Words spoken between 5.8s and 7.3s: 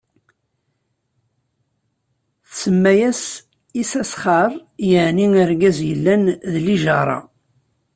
yellan d lijaṛa.